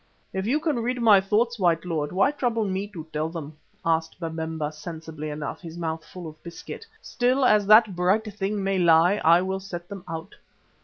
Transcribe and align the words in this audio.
"If 0.33 0.47
you 0.47 0.59
can 0.59 0.77
read 0.79 0.99
my 0.99 1.21
thoughts, 1.21 1.59
white 1.59 1.85
lord, 1.85 2.11
why 2.11 2.31
trouble 2.31 2.65
me 2.65 2.87
to 2.87 3.05
tell 3.13 3.29
them?" 3.29 3.55
asked 3.85 4.19
Babemba 4.19 4.71
sensibly 4.73 5.29
enough, 5.29 5.61
his 5.61 5.77
mouth 5.77 6.03
full 6.03 6.27
of 6.27 6.41
biscuit. 6.41 6.87
"Still, 7.03 7.45
as 7.45 7.67
that 7.67 7.95
bright 7.95 8.23
thing 8.33 8.63
may 8.63 8.79
lie, 8.79 9.21
I 9.23 9.43
will 9.43 9.59
set 9.59 9.89
them 9.89 10.03
out. 10.07 10.33